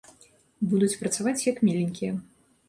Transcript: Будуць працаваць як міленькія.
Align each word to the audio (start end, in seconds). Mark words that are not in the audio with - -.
Будуць 0.71 0.97
працаваць 1.01 1.43
як 1.51 1.61
міленькія. 1.69 2.11